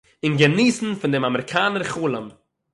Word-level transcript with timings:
און 0.23 0.33
געניסן 0.41 0.89
פון 0.99 1.11
דעם 1.11 1.25
אַמעריקאַנער 1.29 1.83
חלום 1.91 2.27